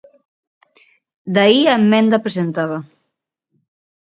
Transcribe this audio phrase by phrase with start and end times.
[1.33, 2.77] De aí a emenda presentada.